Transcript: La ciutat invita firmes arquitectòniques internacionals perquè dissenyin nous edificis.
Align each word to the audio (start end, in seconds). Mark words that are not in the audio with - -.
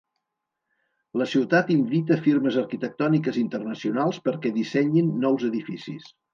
La 1.21 1.27
ciutat 1.33 1.69
invita 1.75 2.17
firmes 2.29 2.57
arquitectòniques 2.63 3.39
internacionals 3.45 4.21
perquè 4.27 4.55
dissenyin 4.59 5.15
nous 5.27 5.49
edificis. 5.55 6.13